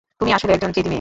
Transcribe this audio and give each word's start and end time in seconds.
তুমি 0.19 0.31
আসলে 0.33 0.51
একজন 0.53 0.71
জেদি 0.71 0.81
মেয়ে। 0.81 0.89